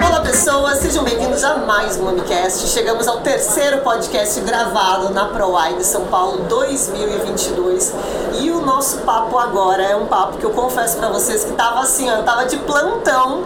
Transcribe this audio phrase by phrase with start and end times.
[0.00, 2.68] Olá pessoas, sejam bem-vindos a mais um Amicast.
[2.68, 7.92] Chegamos ao terceiro podcast gravado na ProWide São Paulo 2022
[8.40, 11.80] e o nosso papo agora é um papo que eu confesso para vocês que tava
[11.80, 13.42] assim, ó, eu tava de plantão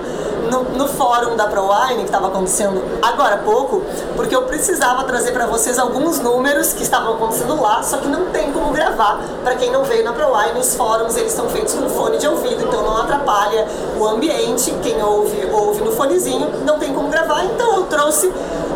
[0.61, 3.83] no, fórum da ProWine que estava acontecendo agora há pouco,
[4.15, 8.27] porque eu precisava trazer para vocês alguns números que estavam acontecendo lá, só que não
[8.27, 9.21] tem como gravar.
[9.43, 12.63] Para quem não veio na ProWine, os fóruns eles são feitos com fone de ouvido,
[12.63, 13.67] então não atrapalha
[13.99, 14.73] o ambiente.
[14.83, 18.33] Quem ouve, ouve no fonezinho, não tem como gravar, então eu trouxe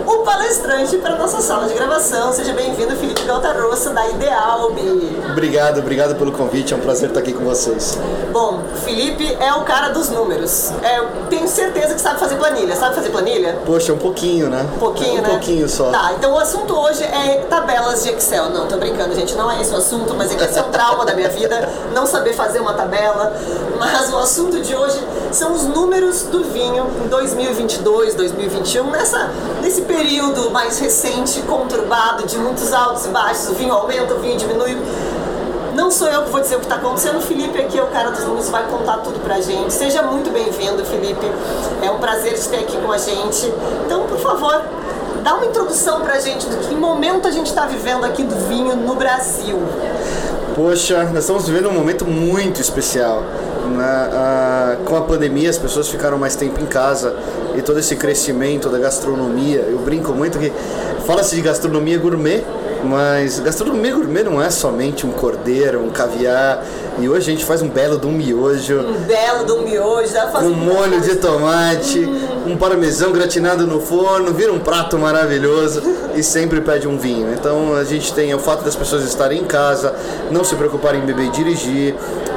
[0.07, 2.33] o palestrante para nossa sala de gravação.
[2.33, 5.21] Seja bem-vindo, Felipe Galtarossa, da Idealbi.
[5.33, 7.99] Obrigado, obrigado pelo convite, é um prazer estar aqui com vocês.
[8.33, 10.71] Bom, Felipe é o cara dos números.
[10.83, 12.77] É, eu tenho certeza que sabe fazer planilha.
[12.77, 13.59] Sabe fazer planilha?
[13.67, 14.65] Poxa, um pouquinho, né?
[14.77, 15.29] Um pouquinho, um né?
[15.29, 15.91] Um pouquinho só.
[15.91, 18.51] Tá, então o assunto hoje é tabelas de Excel.
[18.51, 20.71] Não, tô brincando, gente, não é esse o assunto, mas é que esse é um
[20.71, 23.35] trauma da minha vida, não saber fazer uma tabela.
[23.79, 25.01] Mas o assunto de hoje
[25.37, 32.39] são os números do vinho em 2022, 2021, nessa, nesse período mais recente, conturbado, de
[32.39, 33.51] muitos altos e baixos.
[33.51, 34.79] O vinho aumenta, o vinho diminui.
[35.75, 37.89] Não sou eu que vou dizer o que está acontecendo, o Felipe aqui é o
[37.89, 39.75] cara dos números, vai contar tudo pra gente.
[39.75, 41.31] Seja muito bem-vindo, Felipe.
[41.83, 43.53] É um prazer te ter aqui com a gente.
[43.85, 44.63] Então, por favor,
[45.23, 48.75] dá uma introdução pra gente do que momento a gente está vivendo aqui do vinho
[48.75, 49.59] no Brasil.
[50.57, 53.23] Poxa, nós estamos vivendo um momento muito especial.
[53.77, 57.15] Na, a, com a pandemia, as pessoas ficaram mais tempo em casa
[57.55, 59.59] e todo esse crescimento da gastronomia.
[59.59, 60.51] Eu brinco muito que
[61.07, 62.43] fala-se de gastronomia gourmet,
[62.87, 66.65] mas gastronomia gourmet não é somente um cordeiro, um caviar.
[66.99, 68.81] E hoje a gente faz um belo de um miojo.
[68.81, 72.53] Um belo de um miojo, dá pra fazer um molho de tomate, hum.
[72.53, 75.83] um parmesão gratinado no forno, vira um prato maravilhoso
[76.15, 77.33] e sempre pede um vinho.
[77.33, 79.95] Então a gente tem o fato das pessoas estarem em casa,
[80.31, 81.95] não se preocuparem em beber e dirigir.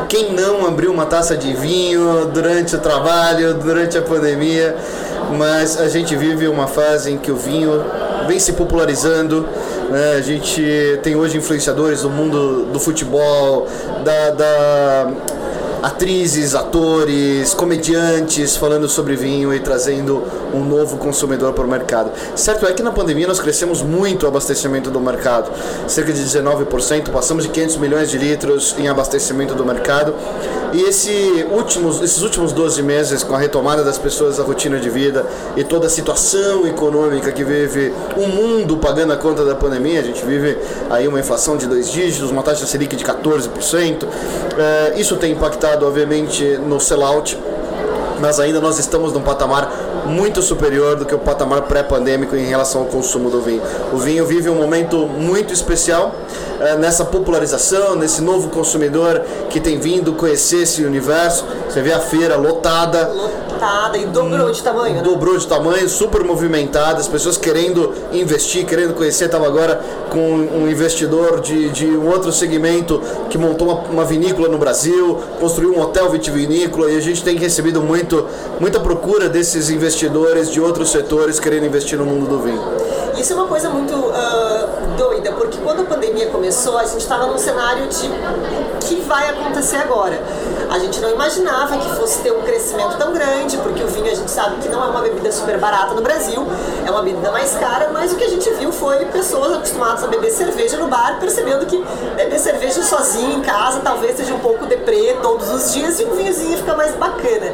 [0.10, 4.76] Quem não abriu uma taça de vinho durante o trabalho, durante a pandemia,
[5.38, 7.84] mas a gente vive uma fase em que o vinho
[8.30, 9.42] vem se popularizando.
[9.90, 10.14] Né?
[10.18, 13.68] A gente tem hoje influenciadores do mundo do futebol,
[14.04, 15.12] da, da
[15.82, 20.24] atrizes, atores, comediantes falando sobre vinho e trazendo
[20.54, 22.12] um novo consumidor para o mercado.
[22.36, 25.52] Certo é que na pandemia nós crescemos muito o abastecimento do mercado,
[25.88, 30.14] cerca de 19%, passamos de 500 milhões de litros em abastecimento do mercado.
[30.72, 34.90] E esse últimos, esses últimos 12 meses, com a retomada das pessoas da rotina de
[34.90, 35.26] vida
[35.58, 40.04] e toda a situação econômica que vive o mundo pagando a conta da pandemia, a
[40.04, 40.58] gente vive
[40.90, 44.06] aí uma inflação de dois dígitos, uma taxa Selic de 14%.
[44.58, 47.38] É, isso tem impactado, obviamente, no sellout,
[48.20, 49.72] mas ainda nós estamos num patamar
[50.06, 53.62] muito superior do que o patamar pré-pandêmico em relação ao consumo do vinho.
[53.94, 56.16] O vinho vive um momento muito especial
[56.60, 61.46] é, nessa popularização, nesse novo consumidor que tem vindo conhecer esse universo.
[61.70, 63.10] Você vê a feira lotada.
[63.60, 64.96] Lotada e dobrou de tamanho.
[64.96, 65.02] Né?
[65.02, 69.26] Dobrou de tamanho, super movimentada, as pessoas querendo investir, querendo conhecer.
[69.26, 74.48] Estava agora com um investidor de, de um outro segmento que montou uma, uma vinícola
[74.48, 78.26] no Brasil, construiu um hotel vitivinícola e a gente tem recebido muito,
[78.62, 82.64] muita procura desses investidores de outros setores querendo investir no mundo do vinho.
[83.20, 87.28] Isso é uma coisa muito uh, doida, porque quando a pandemia começou, a gente estava
[87.28, 90.18] num cenário de o que vai acontecer agora.
[90.70, 94.16] A gente não imaginava que fosse ter um crescimento tão grande, porque o vinho a
[94.16, 96.46] gente sabe que não é uma bebida super barata no Brasil,
[96.86, 100.08] é uma bebida mais cara, mas o que a gente viu foi pessoas acostumadas a
[100.08, 101.84] beber cerveja no bar, percebendo que
[102.16, 106.12] beber cerveja sozinho em casa talvez seja um pouco deprê todos os dias e um
[106.12, 107.52] vinhozinho fica mais bacana.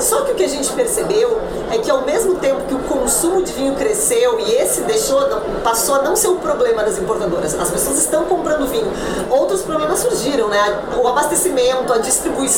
[0.00, 1.40] Só que o que a gente percebeu
[1.70, 5.20] é que ao mesmo tempo que o consumo de vinho cresceu e esse deixou,
[5.62, 8.90] passou a não ser o problema das importadoras, as pessoas estão comprando vinho.
[9.30, 10.80] Outros problemas surgiram, né?
[10.96, 12.55] O abastecimento, a distribuição,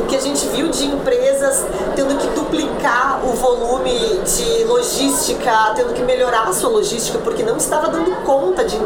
[0.00, 1.64] o que a gente viu de empresas
[1.94, 7.56] tendo que duplicar o volume de logística, tendo que melhorar a sua logística, porque não
[7.56, 8.76] estava dando conta de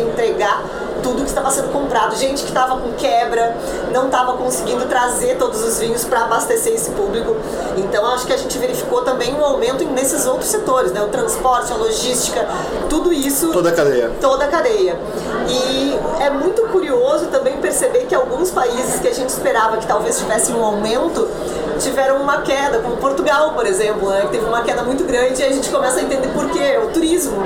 [0.00, 0.62] entregar
[1.04, 2.16] tudo que estava sendo comprado.
[2.16, 3.54] Gente que estava com quebra,
[3.92, 7.36] não estava conseguindo trazer todos os vinhos para abastecer esse público.
[7.76, 11.02] Então acho que a gente verificou também um aumento nesses outros setores, né?
[11.02, 12.48] O transporte, a logística,
[12.88, 13.52] tudo isso.
[13.52, 14.10] Toda a cadeia.
[14.20, 14.98] Toda a cadeia.
[15.46, 20.18] E é muito curioso também perceber que alguns países que a gente esperava que talvez
[20.18, 21.28] tivessem um aumento
[21.78, 25.44] tiveram uma queda, como Portugal, por exemplo, né, que teve uma queda muito grande e
[25.44, 27.42] a gente começa a entender por quê, o turismo.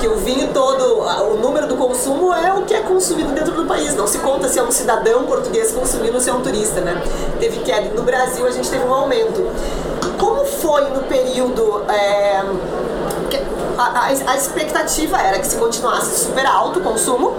[0.00, 1.00] Porque o vinho todo,
[1.30, 4.48] o número do consumo é o que é consumido dentro do país, não se conta
[4.48, 7.02] se é um cidadão português consumindo ou se é um turista, né?
[7.38, 7.94] Teve queda.
[7.94, 9.46] No Brasil a gente teve um aumento.
[10.18, 11.84] Como foi no período.
[11.86, 12.42] É,
[13.76, 17.34] a, a, expectativa era que se continuasse super alto o consumo.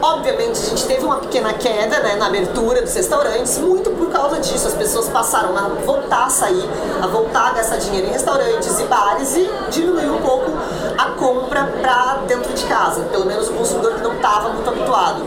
[0.00, 4.38] Obviamente, a gente teve uma pequena queda né, na abertura dos restaurantes, muito por causa
[4.40, 4.68] disso.
[4.68, 6.68] As pessoas passaram a voltar a sair,
[7.02, 10.50] a voltar a gastar dinheiro em restaurantes e bares e diminuiu um pouco
[10.96, 15.22] a compra para dentro de casa, pelo menos o consumidor que não estava muito habituado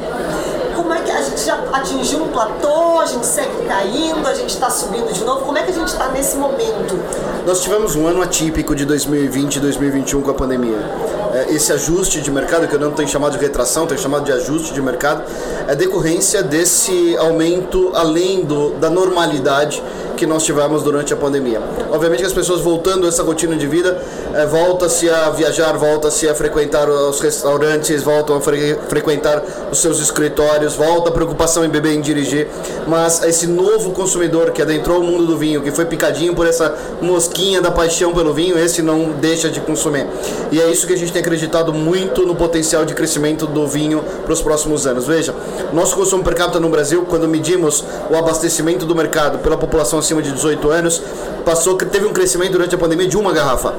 [0.90, 4.50] como é que a gente já atingiu um platô, a gente segue caindo, a gente
[4.50, 5.42] está subindo de novo?
[5.46, 6.98] Como é que a gente está nesse momento?
[7.46, 10.80] Nós tivemos um ano atípico de 2020 e 2021 com a pandemia.
[11.34, 14.32] É, esse ajuste de mercado, que eu não tenho chamado de retração, tenho chamado de
[14.32, 15.24] ajuste de mercado,
[15.68, 19.84] é decorrência desse aumento além do, da normalidade
[20.18, 21.62] que nós tivemos durante a pandemia.
[21.92, 24.02] Obviamente que as pessoas voltando a essa rotina de vida,
[24.50, 30.76] volta-se a viajar, volta-se a frequentar os restaurantes, voltam a fre frequentar os seus escritórios,
[30.76, 32.48] volta a preocupação em beber e em dirigir,
[32.88, 36.76] mas esse novo consumidor que adentrou o mundo do vinho, que foi picadinho por essa
[37.02, 40.06] mosquinha da paixão pelo vinho, esse não deixa de consumir.
[40.52, 44.04] E é isso que a gente tem acreditado muito no potencial de crescimento do vinho
[44.24, 45.08] para os próximos anos.
[45.08, 45.34] Veja,
[45.74, 50.22] nosso consumo per capita no Brasil, quando medimos o abastecimento do mercado pela população acima
[50.22, 51.02] de 18 anos,
[51.44, 53.74] passou teve um crescimento durante a pandemia de uma garrafa.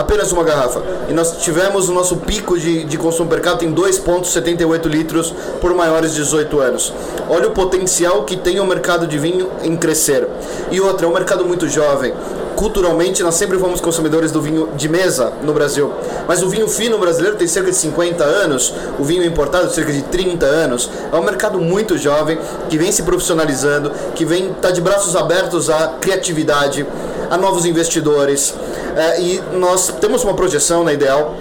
[0.00, 0.80] Apenas uma garrafa.
[1.10, 5.74] E nós tivemos o nosso pico de, de consumo per capita em 2,78 litros por
[5.74, 6.90] maiores de 18 anos.
[7.28, 10.26] Olha o potencial que tem o mercado de vinho em crescer.
[10.70, 12.14] E outra, é um mercado muito jovem
[12.60, 15.90] culturalmente nós sempre fomos consumidores do vinho de mesa no Brasil.
[16.28, 20.02] Mas o vinho fino brasileiro tem cerca de 50 anos, o vinho importado cerca de
[20.02, 20.90] 30 anos.
[21.10, 22.38] É um mercado muito jovem
[22.68, 26.86] que vem se profissionalizando, que vem tá de braços abertos à criatividade,
[27.30, 28.52] a novos investidores.
[28.96, 31.36] É, e nós temos uma projeção na Ideal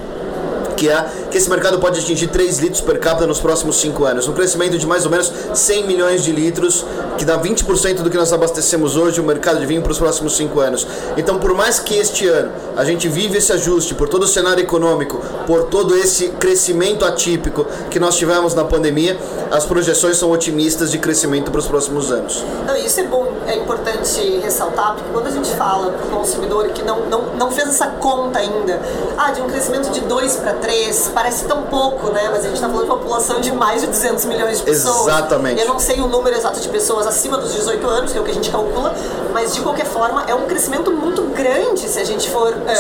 [0.78, 4.28] que é que esse mercado pode atingir 3 litros per capita nos próximos 5 anos.
[4.28, 6.86] Um crescimento de mais ou menos 100 milhões de litros,
[7.18, 10.36] que dá 20% do que nós abastecemos hoje o mercado de vinho para os próximos
[10.36, 10.88] 5 anos.
[11.18, 14.62] Então, por mais que este ano a gente vive esse ajuste por todo o cenário
[14.62, 19.18] econômico, por todo esse crescimento atípico que nós tivemos na pandemia,
[19.52, 22.44] as projeções são otimistas de crescimento para os próximos anos.
[22.66, 26.68] Não, isso é bom, é importante ressaltar, porque quando a gente fala para o consumidor
[26.70, 28.80] que não, não, não fez essa conta ainda,
[29.18, 32.30] ah, de um crescimento de 2 para 3, parece tão pouco, né?
[32.32, 35.02] Mas a gente está falando de uma população de mais de 200 milhões de pessoas.
[35.02, 35.62] Exatamente.
[35.62, 38.24] Eu não sei o número exato de pessoas acima dos 18 anos, que é o
[38.24, 38.96] que a gente calcula,
[39.34, 42.74] mas de qualquer forma é um crescimento muito grande se a gente for é,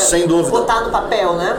[0.49, 1.57] botar no papel, né?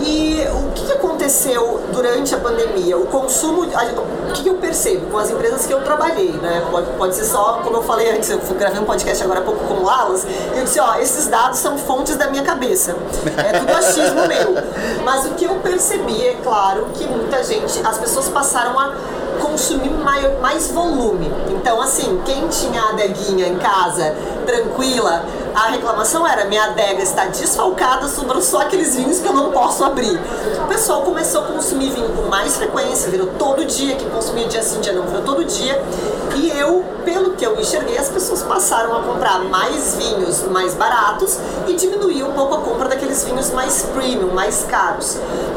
[0.00, 2.96] E o que aconteceu durante a pandemia?
[2.96, 6.66] O consumo, o que eu percebo com as empresas que eu trabalhei, né?
[6.70, 9.42] Pode, pode ser só, como eu falei antes, eu fui gravando um podcast agora há
[9.42, 12.96] pouco com o Alas, e eu disse, ó, esses dados são fontes da minha cabeça.
[13.36, 14.54] É tudo achismo meu.
[15.04, 18.94] Mas o que eu percebi, é claro, que muita gente, as pessoas passaram a
[19.38, 21.32] consumir maior, mais volume.
[21.48, 24.14] Então, assim, quem tinha a adeguinha em casa
[24.44, 25.24] tranquila,
[25.58, 29.84] a reclamação era: minha adega está desfalcada, sobrou só aqueles vinhos que eu não posso
[29.84, 30.18] abrir.
[30.62, 34.62] O pessoal começou a consumir vinho com mais frequência, virou todo dia, quem consumia dia
[34.62, 35.82] sim, dia não, virou todo dia.
[36.36, 41.38] E eu, pelo que eu enxerguei, as pessoas passaram a comprar mais vinhos mais baratos
[41.66, 45.16] e diminuir um pouco a compra daqueles vinhos mais premium, mais caros.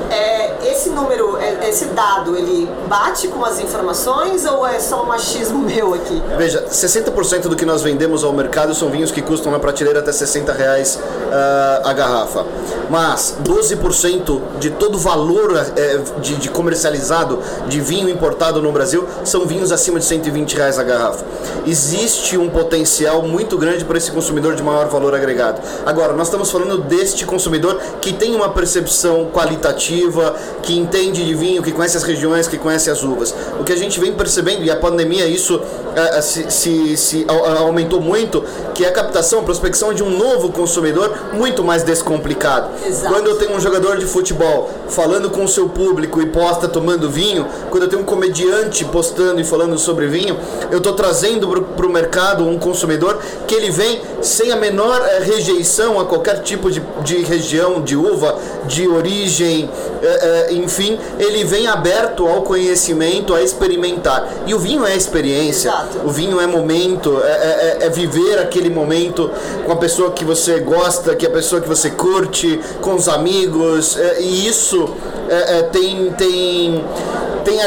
[0.09, 5.11] É, esse número, é, esse dado, ele bate com as informações ou é só um
[5.11, 6.21] achismo meu aqui?
[6.37, 10.11] Veja, 60% do que nós vendemos ao mercado são vinhos que custam na prateleira até
[10.11, 12.45] 60 reais uh, a garrafa.
[12.89, 19.07] Mas 12% de todo o valor uh, de, de, comercializado de vinho importado no Brasil
[19.23, 21.25] são vinhos acima de 120 reais a garrafa.
[21.65, 25.61] Existe um potencial muito grande para esse consumidor de maior valor agregado.
[25.85, 31.61] Agora, nós estamos falando deste consumidor que tem uma percepção qualitativa, que entende de vinho,
[31.61, 33.33] que conhece as regiões, que conhece as uvas.
[33.59, 37.25] O que a gente vem percebendo, e a pandemia isso uh, se, se, se
[37.59, 38.43] aumentou muito,
[38.73, 42.69] que é a captação, a prospecção de um novo consumidor muito mais descomplicado.
[42.85, 43.13] Exato.
[43.13, 47.09] Quando eu tenho um jogador de futebol falando com o seu público e posta tomando
[47.09, 50.37] vinho, quando eu tenho um comediante postando e falando sobre vinho,
[50.69, 55.19] eu estou trazendo para o mercado um consumidor que ele vem sem a menor é,
[55.19, 59.69] rejeição a qualquer tipo de, de região, de uva, de origem,
[60.01, 60.05] é,
[60.51, 64.27] é, enfim, ele vem aberto ao conhecimento, a experimentar.
[64.45, 65.99] E o vinho é experiência, Exato.
[66.05, 69.29] o vinho é momento, é, é, é viver aquele momento
[69.65, 73.97] com a pessoa que você gosta, que a pessoa que você curte, com os amigos,
[73.97, 74.95] é, e isso
[75.29, 76.83] é, é, tem, tem,
[77.43, 77.59] tem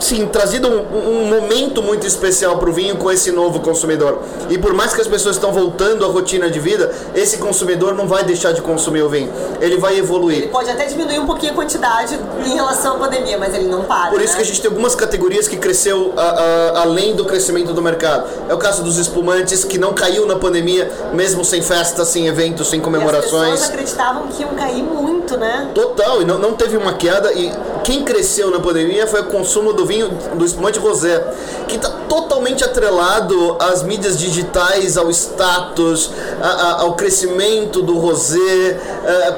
[0.00, 4.20] sim, trazido um, um momento muito especial para o vinho com esse novo consumidor.
[4.48, 8.06] E por mais que as pessoas estão voltando à rotina de vida, esse consumidor não
[8.06, 9.32] vai deixar de consumir o vinho.
[9.60, 10.38] Ele vai evoluir.
[10.38, 13.84] Ele pode até diminuir um pouquinho a quantidade em relação à pandemia, mas ele não
[13.84, 14.10] para.
[14.10, 14.36] Por isso né?
[14.36, 18.28] que a gente tem algumas categorias que cresceu a, a, além do crescimento do mercado.
[18.48, 22.68] É o caso dos espumantes, que não caiu na pandemia, mesmo sem festas, sem eventos,
[22.68, 23.32] sem comemorações.
[23.32, 25.70] E as pessoas acreditavam que iam cair muito muito, né?
[25.74, 27.32] Total, e não, não teve uma queda.
[27.32, 27.50] E
[27.84, 31.22] quem cresceu na pandemia foi o consumo do vinho, do espumante rosé,
[31.68, 36.10] que está totalmente atrelado às mídias digitais, ao status,
[36.40, 38.80] a, a, ao crescimento do rosé.
[39.04, 39.34] É,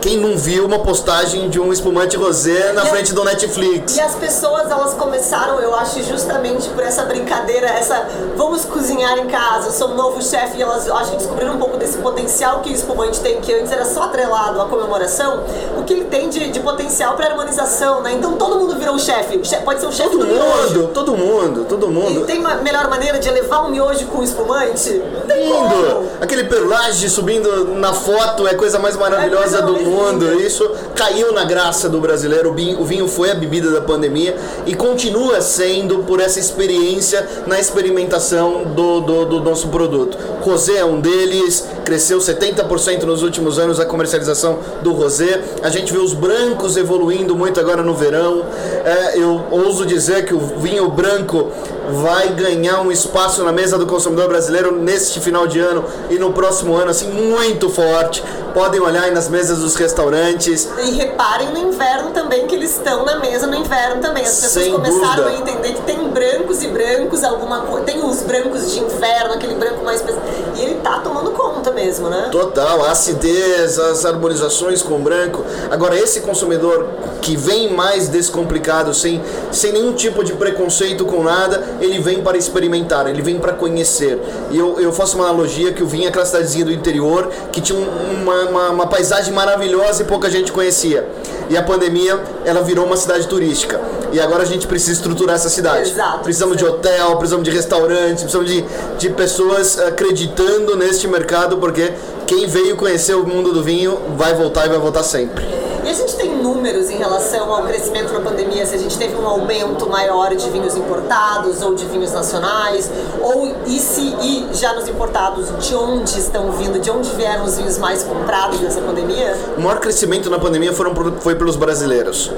[0.00, 3.96] quem não viu uma postagem de um espumante rosé na e frente do Netflix?
[3.96, 8.06] E as pessoas, elas começaram, eu acho, justamente por essa brincadeira, essa
[8.36, 11.76] vamos cozinhar em casa, sou um novo chefe, e elas acho que descobriram um pouco
[11.76, 15.42] desse potencial que o espumante tem, que antes era só atrelado à comemoração,
[15.76, 18.12] o que ele tem de, de potencial para harmonização, né?
[18.14, 19.38] Então todo mundo virou chefe.
[19.64, 22.20] Pode ser um chefe todo do mundo, Todo mundo, todo mundo.
[22.20, 24.90] E tem uma melhor maneira de elevar um miojo com espumante?
[24.90, 26.08] Lindo!
[26.20, 30.26] Aquele perlage subindo na foto é a coisa mais maravilhosa é do mundo.
[30.26, 30.42] Linda.
[30.42, 32.50] Isso caiu na graça do brasileiro.
[32.50, 37.26] O vinho, o vinho foi a bebida da pandemia e continua sendo por essa experiência
[37.46, 40.16] na experimentação do, do, do nosso produto.
[40.40, 45.40] Rosé é um deles, cresceu 70% nos últimos anos a comercialização do rosé.
[45.62, 48.44] A gente vê os brancos evoluindo muito agora no verão.
[48.84, 51.50] É, eu ouso dizer que o vinho branco
[51.92, 56.32] vai ganhar um espaço na mesa do consumidor brasileiro neste final de ano e no
[56.32, 58.22] próximo ano, assim, muito forte.
[58.54, 60.68] Podem olhar aí nas mesas dos restaurantes.
[60.84, 64.24] E reparem no inverno também, que eles estão na mesa no inverno também.
[64.24, 65.30] As pessoas Sem começaram dúvida.
[65.30, 67.84] a entender que tem brancos e brancos, alguma coisa.
[67.86, 70.22] Tem os brancos de inverno, aquele branco mais pesado.
[70.56, 72.28] E ele tá tomando conta mesmo, né?
[72.30, 75.44] Total, a acidez, as harmonizações com o branco.
[75.70, 76.88] Agora, esse consumidor
[77.20, 79.22] que vem mais descomplicado, sem,
[79.52, 84.20] sem nenhum tipo de preconceito com nada, ele vem para experimentar, ele vem para conhecer.
[84.50, 87.78] E eu, eu faço uma analogia que eu vim aquela cidadezinha do interior que tinha
[87.78, 91.08] uma, uma, uma paisagem maravilhosa e pouca gente conhecia.
[91.48, 93.80] E a pandemia, ela virou uma cidade turística.
[94.12, 95.90] E agora a gente precisa estruturar essa cidade.
[95.90, 96.64] Exato, precisamos sim.
[96.64, 98.64] de hotel, precisamos de restaurantes, precisamos de,
[98.98, 101.92] de pessoas acreditando neste mercado, porque
[102.26, 105.59] quem veio conhecer o mundo do vinho vai voltar e vai voltar sempre.
[105.84, 109.14] E a gente tem números em relação ao crescimento na pandemia, se a gente teve
[109.16, 114.74] um aumento maior de vinhos importados ou de vinhos nacionais, ou e se e já
[114.74, 119.36] nos importados, de onde estão vindo, de onde vieram os vinhos mais comprados nessa pandemia?
[119.56, 122.30] O maior crescimento na pandemia foram, foi pelos brasileiros,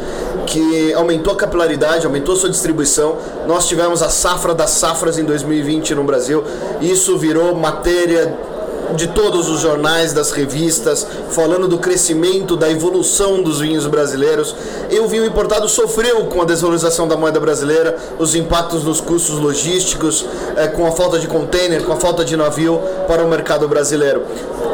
[0.47, 3.17] que aumentou a capilaridade, aumentou a sua distribuição.
[3.47, 6.45] Nós tivemos a safra das safras em 2020 no Brasil,
[6.81, 8.52] isso virou matéria
[8.95, 14.55] de todos os jornais, das revistas, falando do crescimento, da evolução dos vinhos brasileiros.
[14.91, 19.39] E o vinho importado sofreu com a desvalorização da moeda brasileira, os impactos nos custos
[19.39, 23.69] logísticos, é, com a falta de container, com a falta de navio para o mercado
[23.69, 24.23] brasileiro.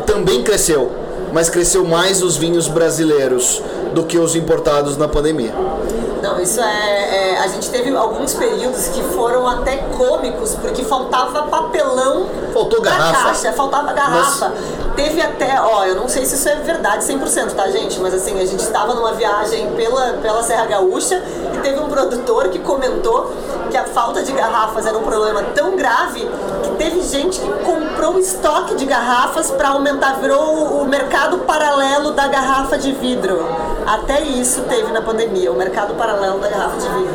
[0.06, 0.90] Também cresceu,
[1.32, 3.62] mas cresceu mais os vinhos brasileiros
[3.94, 5.52] do que os importados na pandemia.
[6.22, 11.44] Não, isso é, é, A gente teve alguns períodos que foram até cômicos, porque faltava
[11.44, 12.26] papelão.
[12.52, 13.24] Faltou garrafa.
[13.24, 14.48] Caixa, faltava garrafa.
[14.48, 14.94] Mas...
[14.96, 18.00] Teve até, ó, eu não sei se isso é verdade 100%, tá, gente?
[18.00, 21.22] Mas assim, a gente estava numa viagem pela, pela Serra Gaúcha
[21.54, 23.32] e teve um produtor que comentou
[23.70, 26.28] que a falta de garrafas era um problema tão grave
[26.64, 32.26] que teve gente que comprou estoque de garrafas para aumentar, virou o mercado paralelo da
[32.26, 33.46] garrafa de vidro.
[33.88, 37.14] Até isso teve na pandemia, o mercado paralelo da garrafa de vidro.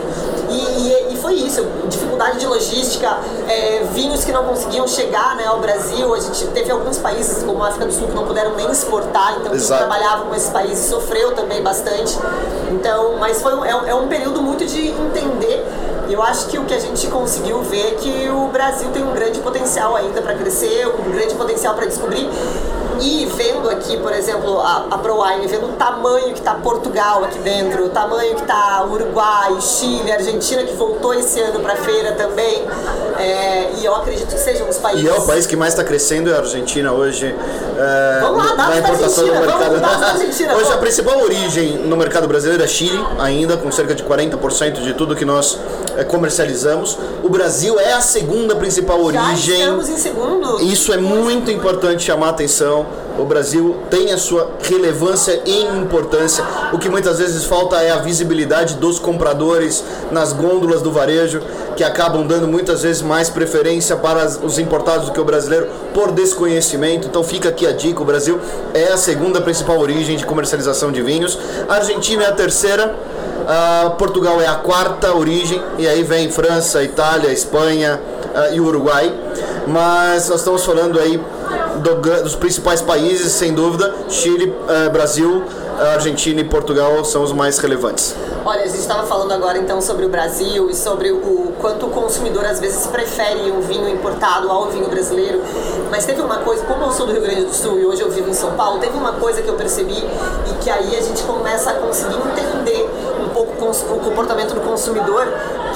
[0.49, 3.15] E, e, e, foi isso, dificuldade de logística,
[3.47, 6.11] é, vinhos que não conseguiam chegar né, ao Brasil.
[6.13, 9.37] A gente teve alguns países, como a África do Sul, que não puderam nem exportar,
[9.39, 12.17] então quem trabalhava com esses países sofreu também bastante.
[12.71, 15.63] Então, mas foi um, é, é um período muito de entender
[16.09, 19.13] eu acho que o que a gente conseguiu ver é que o Brasil tem um
[19.13, 22.29] grande potencial ainda para crescer, um grande potencial para descobrir.
[23.01, 27.39] E vendo aqui, por exemplo, a, a ProWine, vendo o tamanho que está Portugal aqui
[27.39, 32.13] dentro, o tamanho que está Uruguai, Chile, Argentina, que voltou esse ano para a feira
[32.13, 32.63] também.
[33.17, 35.03] É, e eu acredito que sejam os países.
[35.03, 37.33] E é o país que mais está crescendo, é a Argentina hoje.
[37.77, 39.83] É, vamos lá, na importação do mercado.
[39.83, 44.81] Argentina, hoje a principal origem no mercado brasileiro é Chile, ainda, com cerca de 40%
[44.81, 45.59] de tudo que nós
[45.97, 46.97] é, comercializamos.
[47.23, 49.35] O Brasil é a segunda principal origem.
[49.35, 50.61] Já estamos em segundo.
[50.61, 52.82] Isso é muito importante chamar a atenção
[53.17, 56.43] o Brasil tem a sua relevância e importância.
[56.71, 61.41] O que muitas vezes falta é a visibilidade dos compradores nas gôndolas do varejo,
[61.75, 66.11] que acabam dando muitas vezes mais preferência para os importados do que o brasileiro por
[66.11, 67.07] desconhecimento.
[67.07, 68.39] Então fica aqui a dica: o Brasil
[68.73, 71.37] é a segunda principal origem de comercialização de vinhos,
[71.69, 72.95] a Argentina é a terceira.
[73.43, 77.99] Uh, Portugal é a quarta origem, e aí vem França, Itália, Espanha
[78.33, 79.13] uh, e Uruguai.
[79.67, 81.21] Mas nós estamos falando aí
[81.81, 85.43] do, dos principais países, sem dúvida, Chile, uh, Brasil,
[85.79, 88.15] a Argentina e Portugal são os mais relevantes.
[88.45, 91.89] Olha, a gente estava falando agora então sobre o Brasil e sobre o quanto o
[91.89, 95.41] consumidor às vezes prefere o vinho importado ao vinho brasileiro.
[95.89, 98.11] Mas teve uma coisa, como eu sou do Rio Grande do Sul e hoje eu
[98.11, 101.23] vivo em São Paulo, teve uma coisa que eu percebi e que aí a gente
[101.23, 102.89] começa a conseguir entender
[103.23, 105.25] um pouco o comportamento do consumidor,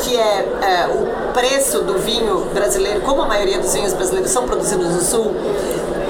[0.04, 4.48] que é, é o preço do vinho brasileiro, como a maioria dos vinhos brasileiros são
[4.48, 5.36] produzidos no Sul,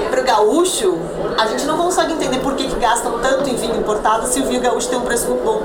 [0.10, 0.98] para o gaúcho,
[1.38, 4.46] a gente não consegue entender por que, que gastam tanto em vinho importado se o
[4.46, 5.62] vinho gaúcho tem um preço muito bom.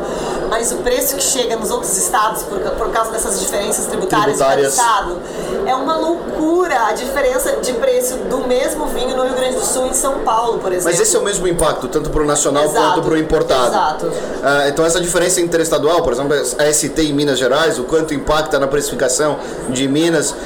[0.48, 4.74] Mas o preço que chega nos outros estados, por, por causa dessas diferenças tributárias, tributárias.
[4.74, 5.18] de estado,
[5.66, 9.86] é uma loucura a diferença de preço do mesmo vinho no Rio Grande do Sul
[9.86, 10.90] e em São Paulo, por exemplo.
[10.90, 13.68] Mas esse é o mesmo impacto, tanto para o nacional exato, quanto para o importado.
[13.68, 14.06] Exato.
[14.06, 18.58] Uh, então essa diferença interestadual, por exemplo, a ST em Minas Gerais, o quanto impacta
[18.58, 20.36] na precificação de Minas, uh,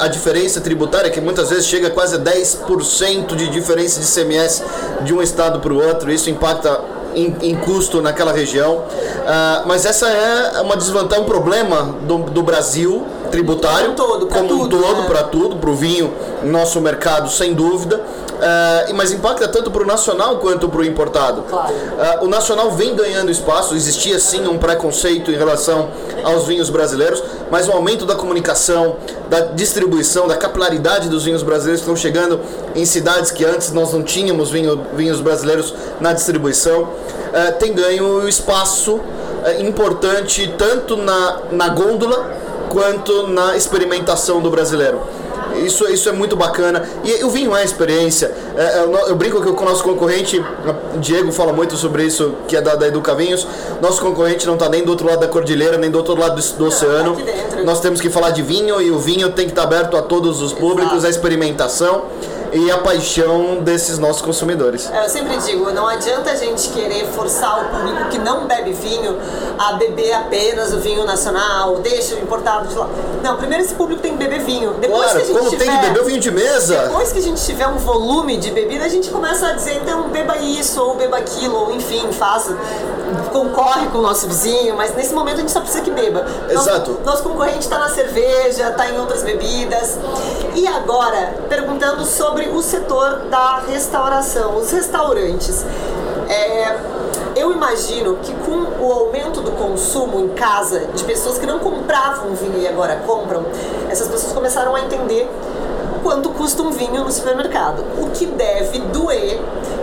[0.00, 4.55] a diferença tributária que muitas vezes chega a quase 10% de diferença de CMS
[5.02, 6.80] de um estado para o outro, isso impacta
[7.14, 8.76] em, em, custo naquela região.
[8.76, 14.48] Uh, mas essa é uma desvantagem, um problema do, do Brasil tributário, como, todo, como
[14.48, 15.08] tudo, um todo, né?
[15.08, 16.12] para tudo, para o vinho,
[16.44, 18.00] nosso mercado, sem dúvida.
[18.36, 21.42] Uh, mas impacta tanto para o nacional quanto para o importado.
[21.42, 21.72] Claro.
[21.72, 25.88] Uh, o nacional vem ganhando espaço, existia sim um preconceito em relação
[26.22, 28.96] aos vinhos brasileiros, mas o aumento da comunicação,
[29.30, 32.40] da distribuição, da capilaridade dos vinhos brasileiros estão chegando
[32.74, 38.28] em cidades que antes nós não tínhamos vinho, vinhos brasileiros na distribuição, uh, tem ganho
[38.28, 39.00] espaço
[39.60, 42.28] importante tanto na, na gôndola
[42.68, 45.00] quanto na experimentação do brasileiro.
[45.64, 46.82] Isso, isso é muito bacana.
[47.04, 48.32] E o vinho é experiência.
[48.56, 50.42] É, é eu, eu, brinco que com o nosso concorrente,
[51.00, 53.46] Diego fala muito sobre isso, que é da, da Educa Vinhos.
[53.80, 56.52] Nosso concorrente não está nem do outro lado da cordilheira, nem do outro lado do,
[56.56, 57.16] do oceano.
[57.64, 60.02] Nós temos que falar de vinho e o vinho tem que estar tá aberto a
[60.02, 61.06] todos os públicos, Exato.
[61.06, 62.04] a experimentação
[62.52, 64.90] e a paixão desses nossos consumidores.
[64.90, 68.72] É, eu sempre digo, não adianta a gente querer forçar o público que não bebe
[68.72, 69.18] vinho
[69.58, 72.88] a beber apenas o vinho nacional, deixa o importado de lá.
[73.22, 74.74] Não, primeiro esse público tem que beber vinho.
[74.74, 76.82] Depois claro, que a gente como tiver, tem que beber o vinho de mesa.
[76.88, 80.08] Depois que a gente tiver um volume de bebida, a gente começa a dizer, então
[80.08, 82.56] beba isso, ou beba aquilo, ou enfim, faça.
[83.32, 86.26] Concorre com o nosso vizinho, mas nesse momento a gente só precisa que beba.
[86.48, 86.92] Exato.
[86.92, 89.98] Nosso, nosso concorrente está na cerveja, está em outras bebidas.
[90.56, 95.66] E agora, perguntando sobre o setor da restauração, os restaurantes.
[96.30, 96.74] É,
[97.36, 102.34] eu imagino que com o aumento do consumo em casa de pessoas que não compravam
[102.34, 103.44] vinho e agora compram,
[103.90, 105.30] essas pessoas começaram a entender
[106.02, 107.84] quanto custa um vinho no supermercado.
[108.00, 109.38] O que deve doer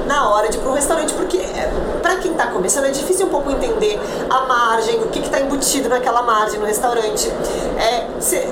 [0.07, 1.71] na hora de ir para um restaurante, porque é,
[2.01, 5.87] para quem está começando é difícil um pouco entender a margem, o que está embutido
[5.87, 7.29] naquela margem no restaurante.
[7.77, 8.47] É, cê,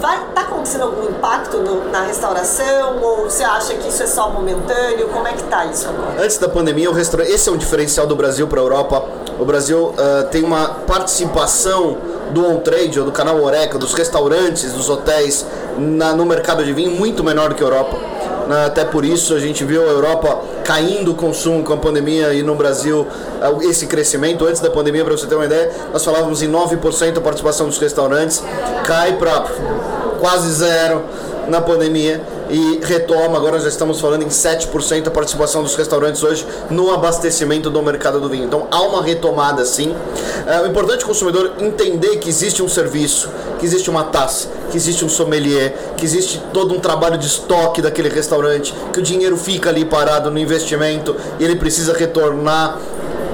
[0.00, 4.30] vai tá acontecendo algum impacto no, na restauração ou você acha que isso é só
[4.30, 5.08] momentâneo?
[5.08, 6.22] Como é que tá isso agora?
[6.22, 7.22] Antes da pandemia, o restaur...
[7.22, 9.04] esse é um diferencial do Brasil para a Europa.
[9.38, 11.98] O Brasil uh, tem uma participação
[12.30, 15.46] do on-trade ou do canal Oreca, dos restaurantes, dos hotéis
[15.78, 17.96] na, no mercado de vinho muito menor do que a Europa.
[18.46, 22.32] Né, até por isso a gente viu a Europa caindo o consumo com a pandemia
[22.32, 24.44] e no Brasil uh, esse crescimento.
[24.46, 27.78] Antes da pandemia, para você ter uma ideia, nós falávamos em 9% a participação dos
[27.78, 28.42] restaurantes,
[28.84, 29.46] cai para
[30.18, 31.02] quase zero
[31.48, 36.46] na pandemia e retoma, agora já estamos falando em 7% a participação dos restaurantes hoje
[36.70, 38.44] no abastecimento do mercado do vinho.
[38.44, 39.94] Então há uma retomada sim.
[40.46, 44.48] É, o importante é o consumidor entender que existe um serviço, que existe uma taça,
[44.70, 49.02] que existe um sommelier, que existe todo um trabalho de estoque daquele restaurante, que o
[49.02, 52.78] dinheiro fica ali parado no investimento e ele precisa retornar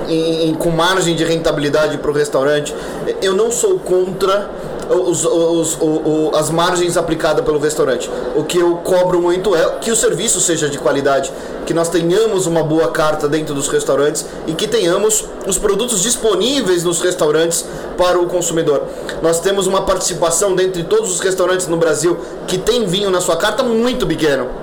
[0.08, 2.74] em, em, com margem de rentabilidade para o restaurante.
[3.20, 4.50] Eu não sou contra
[4.88, 8.10] os, os, os, as margens aplicadas pelo restaurante.
[8.34, 11.32] O que eu cobro muito é que o serviço seja de qualidade,
[11.66, 16.84] que nós tenhamos uma boa carta dentro dos restaurantes e que tenhamos os produtos disponíveis
[16.84, 17.64] nos restaurantes
[17.96, 18.82] para o consumidor.
[19.22, 23.36] Nós temos uma participação dentre todos os restaurantes no Brasil que tem vinho na sua
[23.36, 24.61] carta muito pequeno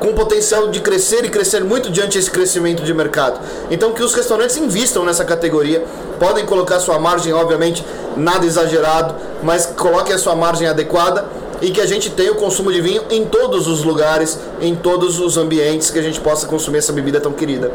[0.00, 3.38] com potencial de crescer e crescer muito diante desse crescimento de mercado.
[3.70, 5.84] Então que os restaurantes invistam nessa categoria,
[6.18, 7.84] podem colocar sua margem, obviamente,
[8.16, 11.26] nada exagerado, mas coloquem a sua margem adequada
[11.62, 15.20] e que a gente tenha o consumo de vinho em todos os lugares, em todos
[15.20, 17.70] os ambientes que a gente possa consumir essa bebida tão querida.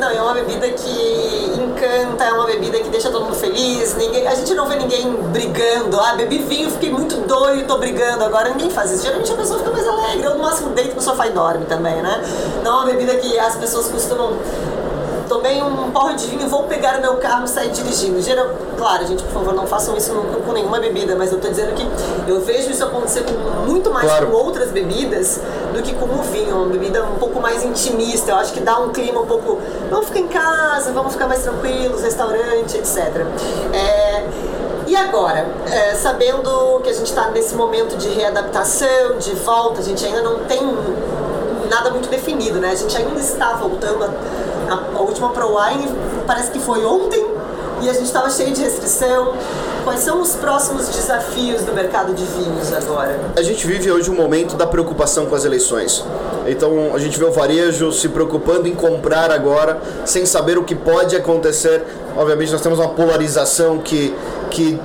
[0.00, 1.35] Não, é uma bebida que
[1.96, 3.94] encanta, é uma bebida que deixa todo mundo feliz.
[3.96, 5.98] Ninguém, a gente não vê ninguém brigando.
[5.98, 8.24] Ah, bebi vinho, fiquei muito doido, tô brigando.
[8.24, 9.02] Agora ninguém faz isso.
[9.02, 10.24] Geralmente a pessoa fica mais alegre.
[10.24, 12.22] Eu no máximo deito no sofá e dorme também, né?
[12.62, 14.34] Não é uma bebida que as pessoas costumam
[15.46, 18.20] tomei um vinho, vou pegar o meu carro e sair dirigindo.
[18.20, 20.12] Geral, claro, gente, por favor, não façam isso
[20.44, 23.32] com nenhuma bebida, mas eu tô dizendo que eu vejo isso acontecer com
[23.70, 24.26] muito mais Claro.
[24.28, 25.40] com outras bebidas
[25.72, 26.56] do que com o vinho.
[26.56, 28.32] Uma bebida um pouco mais intimista.
[28.32, 29.58] Eu acho que dá um clima um pouco.
[29.90, 33.26] Vamos ficar em casa, vamos ficar mais tranquilos, restaurante, etc.
[33.72, 34.24] É,
[34.86, 39.82] e agora, é, sabendo que a gente está nesse momento de readaptação, de volta, a
[39.82, 40.60] gente ainda não tem
[41.68, 42.70] nada muito definido, né?
[42.70, 44.04] A gente ainda está voltando.
[44.04, 45.88] A, a- a última Pro Wine
[46.26, 47.24] parece que foi ontem
[47.82, 49.34] e a gente estava cheio de restrição.
[49.84, 53.20] Quais são os próximos desafios do mercado de vinhos agora?
[53.36, 56.04] A gente vive hoje um momento da preocupação com as eleições.
[56.48, 60.74] Então a gente vê o varejo se preocupando em comprar agora, sem saber o que
[60.74, 61.84] pode acontecer.
[62.16, 64.12] Obviamente nós temos uma polarização que,
[64.50, 64.80] que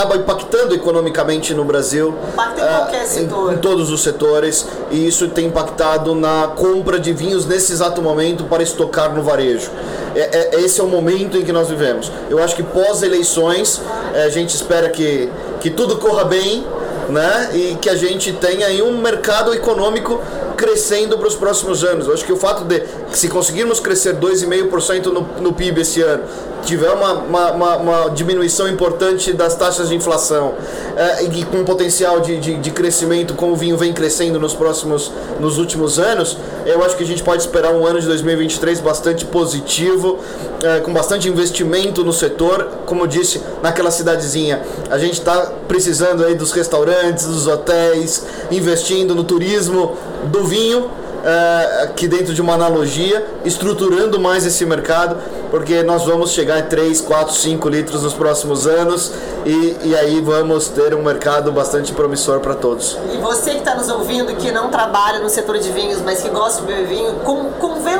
[0.00, 2.14] acaba impactando economicamente no Brasil.
[2.32, 3.52] Impacta em ah, qualquer setor.
[3.52, 4.66] Em, todos os setores.
[4.90, 9.70] E isso tem impactado na compra de vinhos nesse exato momento para estocar no varejo.
[10.14, 12.10] É, é- esse é o momento em que nós vivemos.
[12.30, 13.80] Eu acho que pós-eleições
[14.14, 16.64] eh, a gente espera que, que tudo corra bem
[17.10, 17.50] né?
[17.52, 20.20] E que a gente tenha aí um mercado econômico
[20.60, 22.06] crescendo para os próximos anos.
[22.06, 26.24] Eu acho que o fato de se conseguirmos crescer 2,5% no, no PIB esse ano,
[26.66, 30.52] tiver uma, uma, uma- uma diminuição importante das taxas de inflação
[30.94, 35.10] eh, e com potencial de, de, de crescimento como o vinho vem crescendo nos próximos,
[35.40, 39.24] nos últimos anos, eu acho que a gente pode esperar um ano de 2023 bastante
[39.24, 40.18] positivo,
[40.62, 44.60] eh, com bastante investimento no setor, como eu disse, naquela cidadezinha.
[44.90, 50.90] A gente está precisando aí dos restaurantes, dos hotéis, investindo no turismo do vinho,
[51.24, 55.16] eh, aqui dentro de uma analogia, estruturando mais esse mercado,
[55.50, 59.12] porque nós vamos chegar em 3, 4, 5 litros nos próximos anos
[59.44, 62.96] e, e aí vamos ter um mercado bastante promissor para todos.
[63.12, 66.28] E você que está nos ouvindo, que não trabalha no setor de vinhos, mas que
[66.30, 67.99] gosta de beber vinho, con- convença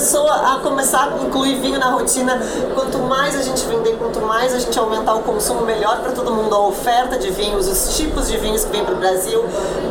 [0.00, 2.40] pessoa a começar a incluir vinho na rotina.
[2.74, 6.32] Quanto mais a gente vender, quanto mais a gente aumentar o consumo, melhor para todo
[6.32, 6.54] mundo.
[6.54, 9.44] A oferta de vinhos, os tipos de vinhos que vem para o Brasil,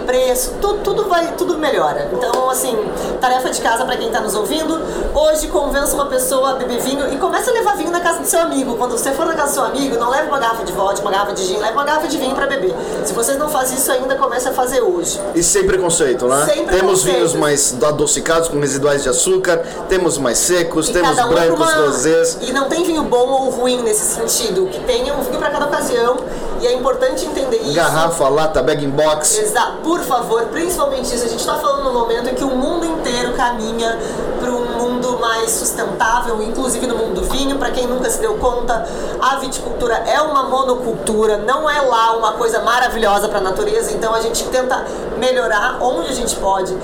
[0.08, 2.10] preço, tudo, tudo vai, tudo melhora.
[2.12, 2.76] Então, assim,
[3.22, 4.82] tarefa de casa para quem está nos ouvindo.
[5.14, 8.26] Hoje, convença uma pessoa a beber vinho e comece a levar vinho na casa do
[8.26, 8.78] seu amigo.
[8.78, 11.12] Quando você for na casa do seu amigo, não leve uma garrafa de vodka, uma
[11.12, 12.74] garrafa de gin, leve uma garrafa de vinho para beber.
[13.06, 15.20] Se vocês não fazem isso ainda, comece a fazer hoje.
[15.36, 16.46] E sem preconceito, né?
[16.46, 17.16] Sem temos preconceito.
[17.16, 21.86] vinhos mais adocicados com residuais de açúcar, temos mais secos, E temos um brancos, uma-
[21.88, 22.38] rosés.
[22.42, 24.68] E não tem vinho bom ou ruim nesse sentido.
[24.68, 26.18] Que tenha um vinho para cada ocasião.
[26.62, 27.74] E é importante entender isso.
[27.74, 29.38] Garrafa, lata, bag in box.
[29.38, 31.24] Exato, por favor, principalmente isso.
[31.26, 33.98] A gente está falando no momento em que o mundo inteiro caminha
[34.42, 37.58] para um mundo mais sustentável, inclusive no mundo do vinho.
[37.58, 38.86] Para quem nunca se deu conta,
[39.22, 43.92] a viticultura é uma monocultura, não é lá uma coisa maravilhosa para a natureza.
[43.94, 44.86] Então a gente tenta
[45.18, 46.76] melhorar onde a gente pode.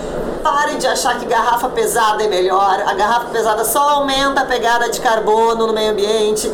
[0.45, 2.83] Pare de achar que garrafa pesada é melhor.
[2.85, 6.47] A garrafa pesada só aumenta a pegada de carbono no meio ambiente.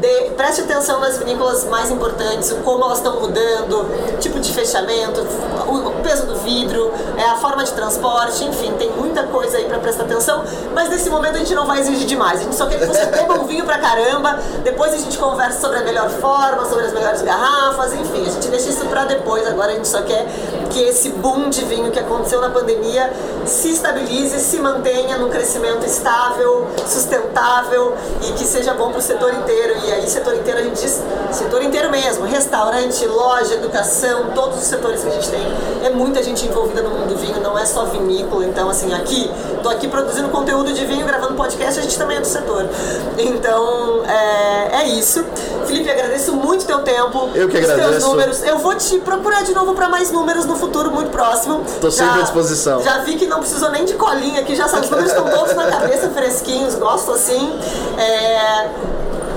[0.00, 3.86] Dê- preste atenção nas vinícolas mais importantes, como elas estão mudando,
[4.20, 5.26] tipo de fechamento,
[5.66, 9.64] o, o peso do vidro, é, a forma de transporte, enfim, tem muita coisa aí
[9.64, 10.44] pra prestar atenção.
[10.74, 12.40] Mas nesse momento a gente não vai exigir demais.
[12.40, 14.38] A gente só quer que você beba um vinho pra caramba.
[14.62, 18.46] Depois a gente conversa sobre a melhor forma, sobre as melhores garrafas, enfim, a gente
[18.48, 19.46] deixa isso pra depois.
[19.48, 20.26] Agora a gente só quer
[20.70, 23.12] que esse boom de vinho que aconteceu na pandemia
[23.44, 29.32] se estabilize, se mantenha num crescimento estável, sustentável e que seja bom para o setor
[29.34, 29.74] inteiro.
[29.86, 31.02] E aí, setor inteiro, a gente diz
[31.32, 35.46] setor inteiro mesmo: restaurante, loja, educação, todos os setores que a gente tem.
[35.84, 38.44] É muita gente envolvida no mundo do vinho, não é só vinícola.
[38.44, 39.30] Então, assim, aqui,
[39.62, 42.68] tô aqui produzindo conteúdo de vinho, gravando podcast, a gente também é do setor.
[43.18, 45.24] Então, é, é isso.
[45.68, 47.28] Felipe, agradeço muito teu tempo.
[47.34, 48.08] Eu que os teus agradeço.
[48.08, 48.42] números.
[48.42, 51.62] Eu vou te procurar de novo para mais números no futuro muito próximo.
[51.80, 52.82] Tô sempre à disposição.
[52.82, 55.66] Já vi que não precisou nem de colinha aqui, já os números estão todos na
[55.66, 57.52] cabeça, fresquinhos, gosto assim.
[57.98, 58.68] É,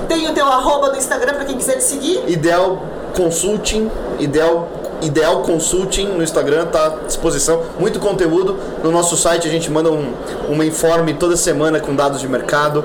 [0.08, 2.22] Tem o teu arroba no Instagram para quem quiser te seguir.
[2.26, 2.82] Ideal
[3.16, 4.68] Consulting, Ideal
[5.02, 8.56] Ideal Consulting no Instagram tá à disposição, muito conteúdo.
[8.84, 10.12] No nosso site a gente manda um,
[10.48, 12.84] um informe toda semana com dados de mercado.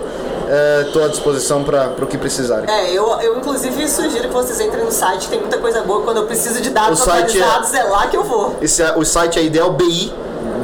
[0.88, 2.70] Estou à disposição para o que precisarem.
[2.70, 6.02] É, eu, eu inclusive sugiro que vocês entrem no site, tem muita coisa boa.
[6.04, 7.84] Quando eu preciso de dados O é- atualizados, é...
[7.84, 8.56] lá que eu vou.
[8.62, 10.14] Esse é- o site é Ideal BI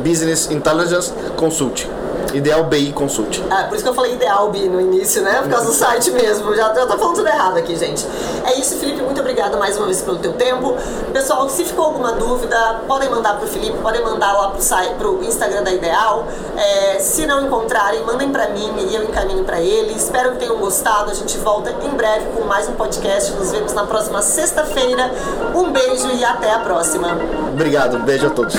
[0.04, 1.89] Business Intelligence Consulting.
[2.34, 3.43] Ideal BI Consulting.
[3.50, 5.41] Ah, por isso que eu falei ideal, Bi, no início, né?
[5.41, 6.56] Por causa do site mesmo.
[6.56, 8.06] Já, já tô falando tudo errado aqui, gente.
[8.46, 9.02] É isso, Felipe.
[9.02, 10.76] Muito obrigada mais uma vez pelo teu tempo.
[11.12, 15.24] Pessoal, se ficou alguma dúvida, podem mandar pro Felipe, podem mandar lá pro, site, pro
[15.24, 16.26] Instagram da Ideal.
[16.58, 19.93] É, se não encontrarem, mandem pra mim e eu encaminho pra ele.
[19.93, 21.12] Espero que tenham gostado.
[21.12, 23.32] A gente volta em breve com mais um podcast.
[23.34, 25.12] Nos vemos na próxima sexta-feira.
[25.56, 27.17] Um beijo e até a próxima.
[27.54, 28.56] Obrigado, um beijo a todos.